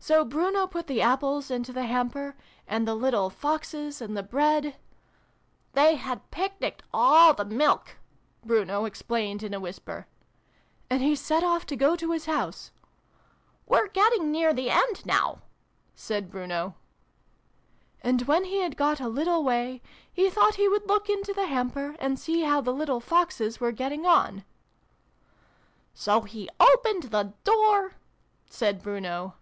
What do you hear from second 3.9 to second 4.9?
and the Bread